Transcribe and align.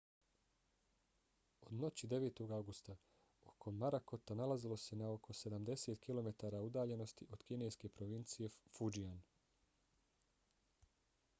od 1.65 1.73
noći 1.81 2.07
9. 2.13 2.39
avgusta 2.55 2.95
oko 3.51 3.73
morakota 3.81 4.37
nalazilo 4.39 4.77
se 4.85 4.97
na 5.01 5.09
oko 5.17 5.35
sedamdeset 5.39 6.01
kilometara 6.07 6.61
udaljenosti 6.69 7.29
od 7.37 7.43
kineske 7.51 7.93
provincije 7.99 8.49
fujian 8.79 9.21